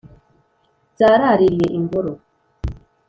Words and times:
Zaraririye 0.99 1.67
ingoro 1.79 2.11